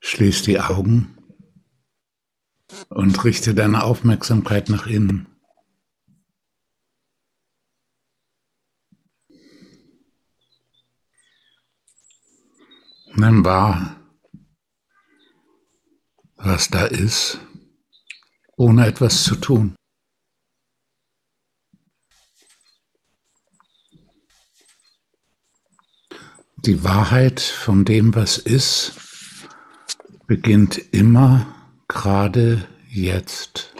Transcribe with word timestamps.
Schließ 0.00 0.42
die 0.42 0.60
Augen 0.60 1.16
und 2.88 3.24
richte 3.24 3.54
deine 3.54 3.82
Aufmerksamkeit 3.84 4.68
nach 4.68 4.86
innen. 4.86 5.26
Nimm 13.14 13.44
wahr, 13.44 13.96
was 16.36 16.68
da 16.68 16.86
ist, 16.86 17.40
ohne 18.56 18.86
etwas 18.86 19.24
zu 19.24 19.34
tun. 19.34 19.74
Die 26.64 26.84
Wahrheit 26.84 27.40
von 27.40 27.84
dem, 27.84 28.14
was 28.14 28.38
ist, 28.38 29.07
beginnt 30.28 30.76
immer 30.92 31.46
gerade 31.88 32.68
jetzt. 32.86 33.74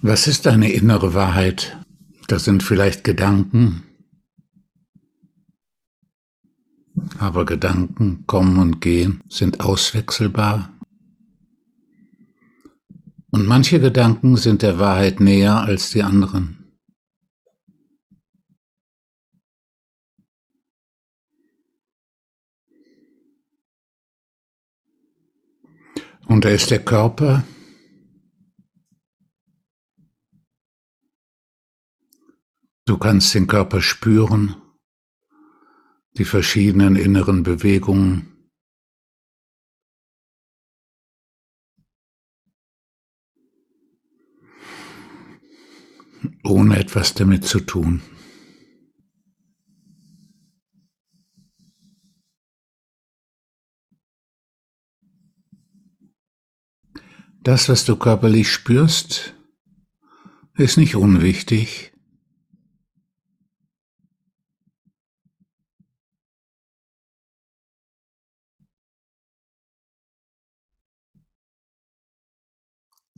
Was 0.00 0.26
ist 0.26 0.46
deine 0.46 0.72
innere 0.72 1.14
Wahrheit? 1.14 1.78
Das 2.28 2.44
sind 2.44 2.62
vielleicht 2.62 3.04
Gedanken, 3.04 3.84
aber 7.18 7.44
Gedanken 7.44 8.24
kommen 8.26 8.58
und 8.58 8.80
gehen, 8.80 9.22
sind 9.28 9.60
auswechselbar. 9.60 10.72
Und 13.30 13.46
manche 13.46 13.80
Gedanken 13.80 14.36
sind 14.36 14.62
der 14.62 14.78
Wahrheit 14.78 15.20
näher 15.20 15.60
als 15.60 15.90
die 15.90 16.02
anderen. 16.02 16.58
Und 26.26 26.44
da 26.44 26.50
ist 26.50 26.70
der 26.70 26.84
Körper, 26.84 27.44
Du 32.84 32.98
kannst 32.98 33.32
den 33.34 33.46
Körper 33.46 33.80
spüren, 33.80 34.56
die 36.18 36.24
verschiedenen 36.24 36.96
inneren 36.96 37.42
Bewegungen. 37.42 38.32
ohne 46.44 46.78
etwas 46.78 47.14
damit 47.14 47.44
zu 47.44 47.60
tun. 47.60 48.02
Das, 57.42 57.68
was 57.68 57.84
du 57.84 57.96
körperlich 57.96 58.48
spürst, 58.52 59.34
ist 60.54 60.76
nicht 60.76 60.94
unwichtig. 60.94 61.91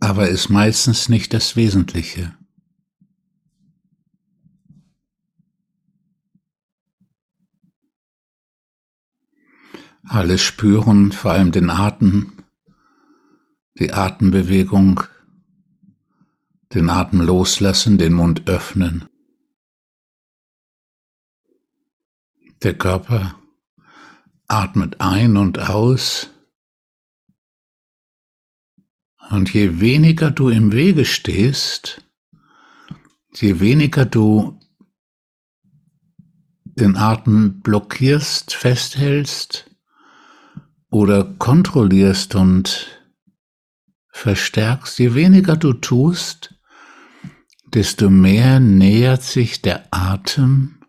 Aber 0.05 0.29
ist 0.29 0.51
meistens 0.51 1.09
nicht 1.09 1.33
das 1.33 1.57
Wesentliche. 1.57 2.37
Alles 10.03 10.43
spüren, 10.43 11.11
vor 11.11 11.31
allem 11.33 11.53
den 11.53 11.71
Atem, 11.71 12.45
die 13.79 13.95
Atembewegung, 13.95 15.05
den 16.75 16.91
Atem 16.91 17.23
loslassen, 17.23 17.97
den 17.97 18.13
Mund 18.13 18.47
öffnen. 18.47 19.09
Der 22.63 22.77
Körper 22.77 23.39
atmet 24.49 25.01
ein 25.01 25.39
und 25.39 25.59
aus 25.59 26.34
und 29.31 29.53
je 29.53 29.81
weniger 29.81 30.31
du 30.31 30.49
im 30.49 30.73
Wege 30.73 31.05
stehst, 31.05 32.03
je 33.35 33.61
weniger 33.61 34.05
du 34.05 34.59
den 36.65 36.97
Atem 36.97 37.61
blockierst, 37.61 38.55
festhältst 38.55 39.71
oder 40.91 41.25
kontrollierst 41.25 42.35
und 42.35 43.01
verstärkst, 44.11 44.99
je 44.99 45.15
weniger 45.15 45.57
du 45.57 45.73
tust, 45.73 46.55
desto 47.67 48.11
mehr 48.11 48.61
nähert 48.61 49.23
sich 49.23 49.63
der 49.63 49.89
Atem 49.91 50.81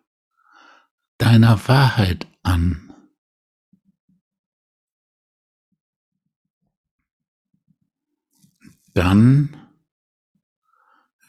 deiner 1.17 1.67
Wahrheit 1.67 2.27
an. 2.43 2.84
Dann, 8.95 9.55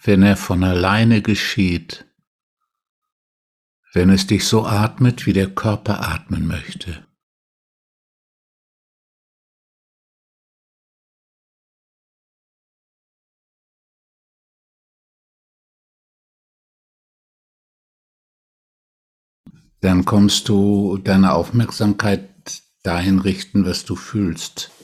wenn 0.02 0.22
er 0.22 0.36
von 0.36 0.62
alleine 0.62 1.20
geschieht, 1.20 2.06
wenn 3.92 4.08
es 4.08 4.26
dich 4.26 4.46
so 4.46 4.64
atmet, 4.64 5.26
wie 5.26 5.32
der 5.32 5.52
Körper 5.52 6.08
atmen 6.08 6.46
möchte. 6.46 7.04
Dann 19.80 20.04
kommst 20.04 20.48
du 20.48 20.98
deine 20.98 21.32
Aufmerksamkeit 21.32 22.62
dahin 22.82 23.18
richten, 23.18 23.66
was 23.66 23.84
du 23.84 23.96
fühlst. 23.96 24.75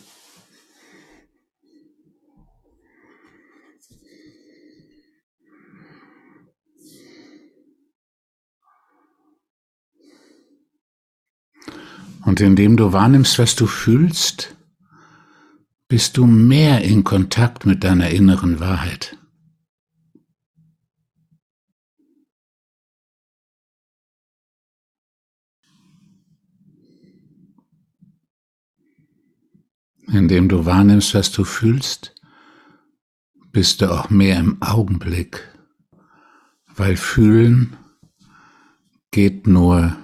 Und 12.33 12.41
indem 12.41 12.79
du 12.79 12.95
wahrnimmst, 12.95 13.39
was 13.39 13.57
du 13.57 13.67
fühlst, 13.67 14.57
bist 15.87 16.17
du 16.17 16.25
mehr 16.25 16.81
in 16.81 17.05
Kontakt 17.05 17.67
mit 17.67 17.85
deiner 17.85 18.09
inneren 18.09 18.59
Wahrheit. 18.59 19.19
Indem 30.07 30.49
du 30.49 30.65
wahrnimmst, 30.65 31.15
was 31.15 31.33
du 31.33 31.45
fühlst, 31.45 32.15
bist 33.51 33.83
du 33.83 33.93
auch 33.93 34.09
mehr 34.09 34.41
im 34.41 34.63
Augenblick, 34.63 35.55
weil 36.75 36.97
fühlen 36.97 37.77
geht 39.11 39.47
nur 39.47 39.95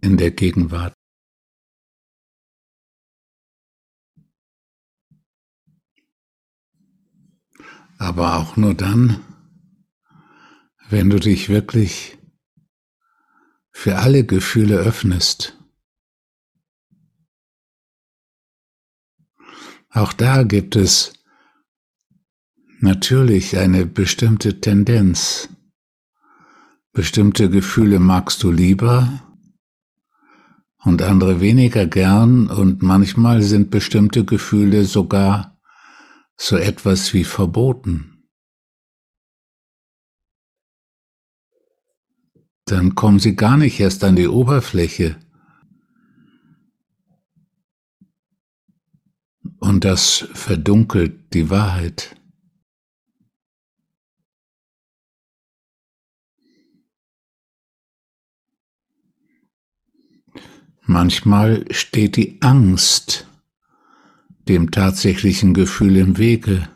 in 0.00 0.16
der 0.16 0.32
Gegenwart. 0.32 0.95
Aber 7.98 8.36
auch 8.36 8.56
nur 8.56 8.74
dann, 8.74 9.20
wenn 10.88 11.10
du 11.10 11.18
dich 11.18 11.48
wirklich 11.48 12.18
für 13.72 13.98
alle 13.98 14.24
Gefühle 14.24 14.76
öffnest. 14.76 15.58
Auch 19.90 20.12
da 20.12 20.42
gibt 20.42 20.76
es 20.76 21.12
natürlich 22.80 23.56
eine 23.56 23.86
bestimmte 23.86 24.60
Tendenz. 24.60 25.48
Bestimmte 26.92 27.50
Gefühle 27.50 27.98
magst 27.98 28.42
du 28.42 28.50
lieber 28.50 29.22
und 30.84 31.02
andere 31.02 31.40
weniger 31.40 31.86
gern 31.86 32.48
und 32.48 32.82
manchmal 32.82 33.42
sind 33.42 33.70
bestimmte 33.70 34.24
Gefühle 34.24 34.84
sogar 34.84 35.55
so 36.36 36.56
etwas 36.56 37.12
wie 37.14 37.24
verboten, 37.24 38.28
dann 42.66 42.94
kommen 42.94 43.18
sie 43.18 43.36
gar 43.36 43.56
nicht 43.56 43.78
erst 43.80 44.04
an 44.04 44.16
die 44.16 44.28
Oberfläche. 44.28 45.16
und 49.66 49.84
das 49.84 50.28
verdunkelt 50.32 51.34
die 51.34 51.50
Wahrheit. 51.50 52.16
Manchmal 60.82 61.64
steht 61.72 62.16
die 62.16 62.40
Angst 62.42 63.25
dem 64.48 64.70
tatsächlichen 64.70 65.54
Gefühl 65.54 65.96
im 65.96 66.18
Wege. 66.18 66.68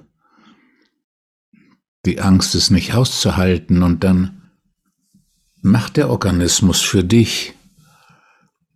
Die 2.06 2.20
Angst 2.20 2.54
ist 2.54 2.70
nicht 2.70 2.94
auszuhalten 2.94 3.82
und 3.82 4.02
dann 4.04 4.50
macht 5.62 5.96
der 5.96 6.10
Organismus 6.10 6.80
für 6.80 7.04
dich, 7.04 7.54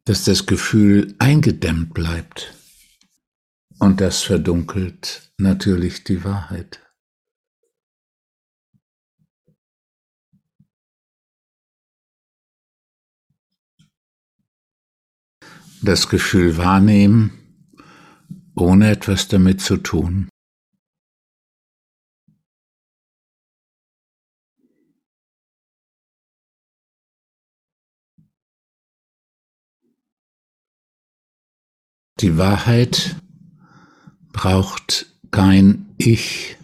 dass 0.04 0.24
das 0.24 0.46
Gefühl 0.46 1.14
eingedämmt 1.18 1.94
bleibt. 1.94 2.54
Und 3.78 4.00
das 4.00 4.22
verdunkelt 4.22 5.32
natürlich 5.38 6.04
die 6.04 6.24
Wahrheit. 6.24 6.80
das 15.84 16.08
Gefühl 16.08 16.56
wahrnehmen, 16.56 17.43
ohne 18.54 18.90
etwas 18.90 19.28
damit 19.28 19.60
zu 19.60 19.76
tun. 19.78 20.28
Die 32.20 32.38
Wahrheit 32.38 33.16
braucht 34.32 35.06
kein 35.30 35.94
Ich. 35.98 36.56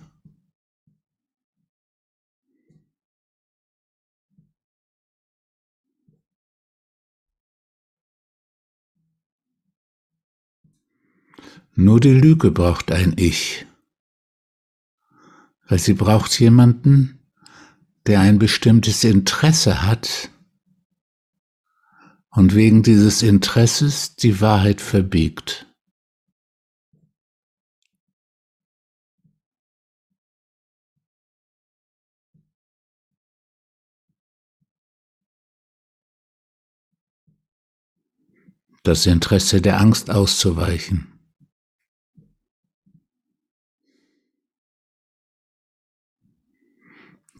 Nur 11.81 11.99
die 11.99 12.13
Lüge 12.13 12.51
braucht 12.51 12.93
ein 12.93 13.15
Ich, 13.17 13.65
weil 15.67 15.79
sie 15.79 15.95
braucht 15.95 16.39
jemanden, 16.39 17.27
der 18.05 18.21
ein 18.21 18.39
bestimmtes 18.39 19.03
Interesse 19.03 19.81
hat 19.81 20.31
und 22.29 22.55
wegen 22.55 22.83
dieses 22.83 23.23
Interesses 23.23 24.15
die 24.15 24.43
Wahrheit 24.43 24.83
verbiegt. 24.83 25.67
Das 38.83 39.07
Interesse 39.07 39.63
der 39.63 39.81
Angst 39.81 40.11
auszuweichen. 40.11 41.20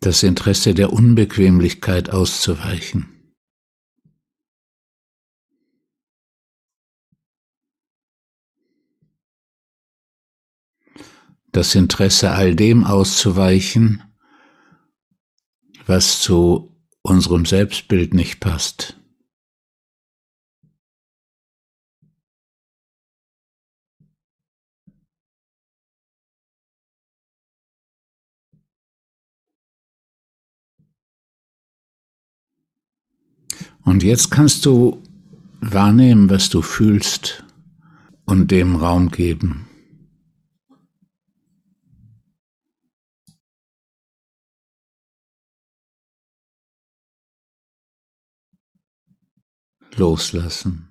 Das 0.01 0.23
Interesse 0.23 0.75
der 0.75 0.93
Unbequemlichkeit 0.93 2.11
auszuweichen. 2.11 3.35
Das 11.53 11.75
Interesse 11.75 12.31
all 12.31 12.55
dem 12.55 12.85
auszuweichen, 12.85 14.03
was 15.87 16.21
zu 16.21 16.81
unserem 17.03 17.45
Selbstbild 17.45 18.15
nicht 18.15 18.41
passt. 18.41 19.00
Und 33.85 34.03
jetzt 34.03 34.31
kannst 34.31 34.67
du 34.67 35.03
wahrnehmen, 35.61 36.31
was 36.31 36.49
du 36.51 36.63
fühlst 36.63 37.45
und 38.25 38.51
dem 38.51 38.77
Raum 38.77 39.11
geben. 39.11 39.67
Loslassen. 49.97 50.90